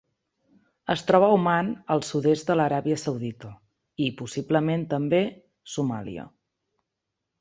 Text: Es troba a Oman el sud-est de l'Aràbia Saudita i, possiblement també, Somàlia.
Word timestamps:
Es 0.93 1.01
troba 1.09 1.27
a 1.33 1.35
Oman 1.39 1.69
el 1.95 2.01
sud-est 2.07 2.49
de 2.51 2.55
l'Aràbia 2.59 2.97
Saudita 3.01 3.51
i, 4.07 4.11
possiblement 4.23 4.89
també, 4.95 5.21
Somàlia. 5.75 6.27